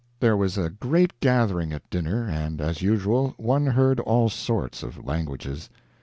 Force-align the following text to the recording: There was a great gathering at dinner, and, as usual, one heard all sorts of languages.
There 0.19 0.35
was 0.35 0.57
a 0.57 0.71
great 0.71 1.13
gathering 1.19 1.71
at 1.71 1.87
dinner, 1.91 2.27
and, 2.27 2.59
as 2.59 2.81
usual, 2.81 3.35
one 3.37 3.67
heard 3.67 3.99
all 3.99 4.29
sorts 4.29 4.81
of 4.81 5.05
languages. 5.05 5.69